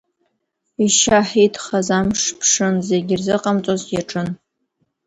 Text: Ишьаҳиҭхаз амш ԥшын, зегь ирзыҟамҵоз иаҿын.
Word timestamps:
Ишьаҳиҭхаз 0.85 1.87
амш 1.97 2.21
ԥшын, 2.39 2.75
зегь 2.87 3.09
ирзыҟамҵоз 3.13 3.81
иаҿын. 3.93 4.27